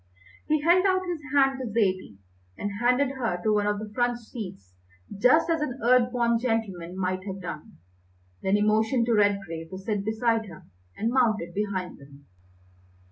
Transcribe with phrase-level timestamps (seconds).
[0.47, 2.17] He held out his hand to Zaidie,
[2.57, 4.73] and handed her to one of the front seats
[5.15, 7.77] just as an Earth born gentleman might have done.
[8.41, 10.65] Then he motioned to Redgrave to sit beside her,
[10.97, 12.25] and mounted behind them.